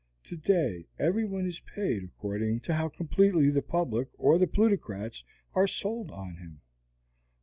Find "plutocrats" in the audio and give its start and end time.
4.47-5.23